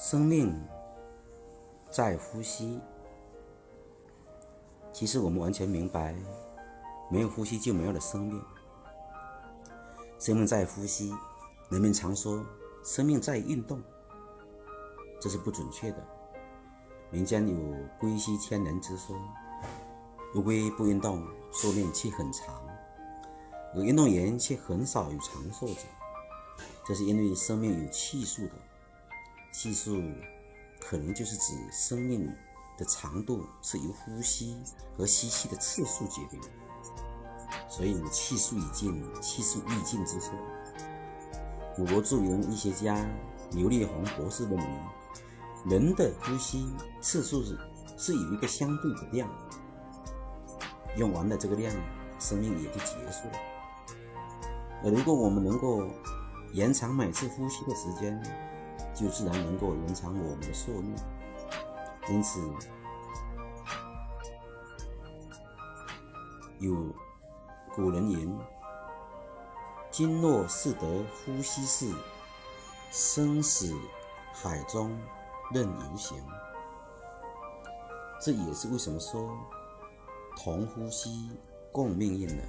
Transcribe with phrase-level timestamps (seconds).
[0.00, 0.54] 生命
[1.90, 2.78] 在呼吸。
[4.92, 6.14] 其实我们完全明白，
[7.10, 8.40] 没有呼吸就没有了生命。
[10.20, 11.12] 生命在呼吸，
[11.68, 12.46] 人们常说
[12.84, 13.82] 生命在运动，
[15.20, 15.96] 这是不准确的。
[17.10, 17.56] 民间有
[17.98, 19.16] 龟息千人之说，
[20.36, 22.54] 乌龟不运动，寿命却很长；
[23.74, 25.80] 有运动员却很少有长寿者。
[26.86, 28.52] 这是因为生命有气数的。
[29.60, 30.00] 系数
[30.78, 32.32] 可能就是指生命
[32.76, 34.56] 的长度是由呼吸
[34.96, 36.40] 和吸气的次数决定，
[37.68, 40.30] 所以气数已尽，气数欲尽之说。
[41.76, 43.04] 我国著名医学家
[43.50, 44.64] 刘立宏博士认为，
[45.68, 47.58] 人的呼吸次数是
[47.96, 49.28] 是有一个相对的量，
[50.96, 51.74] 用完了这个量，
[52.20, 53.34] 生命也就结束了。
[54.84, 55.84] 而如果我们能够
[56.52, 58.22] 延长每次呼吸的时间，
[58.94, 60.94] 就自然能够延长我们的寿命。
[62.10, 62.40] 因此，
[66.58, 66.74] 有
[67.74, 68.38] 古人言
[69.90, 71.94] ：“经络是得呼吸事，
[72.90, 73.74] 生死
[74.32, 74.98] 海中
[75.52, 76.16] 任游行。”
[78.20, 79.30] 这也是为什么说
[80.36, 81.30] 同呼吸
[81.70, 82.42] 共命运呢？